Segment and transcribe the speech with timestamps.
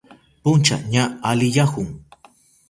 [0.43, 1.89] Puncha ña aliyahun.